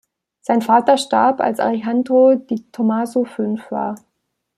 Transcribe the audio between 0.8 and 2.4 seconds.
starb, als Alejandro